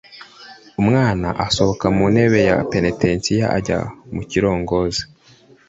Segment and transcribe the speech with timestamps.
[0.81, 3.79] umwana asohoka mu ntebe ya penetensiya ajya
[4.13, 5.03] mu kirongozi